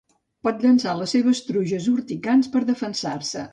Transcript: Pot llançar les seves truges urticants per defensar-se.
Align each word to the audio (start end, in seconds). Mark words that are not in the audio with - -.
Pot 0.47 0.63
llançar 0.65 0.95
les 1.01 1.13
seves 1.17 1.43
truges 1.51 1.87
urticants 1.93 2.53
per 2.57 2.65
defensar-se. 2.73 3.49